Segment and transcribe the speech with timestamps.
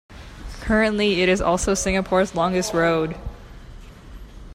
[0.61, 3.13] Currently, it is also Singapore's longest road.